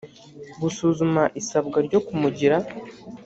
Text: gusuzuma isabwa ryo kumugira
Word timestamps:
gusuzuma 0.61 1.23
isabwa 1.39 1.77
ryo 1.87 1.99
kumugira 2.05 2.57